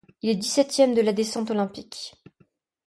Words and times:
Il 0.23 0.31
est 0.31 0.35
dix-septième 0.35 0.95
de 0.95 1.01
la 1.01 1.13
descente 1.13 1.51
olympique. 1.51 2.15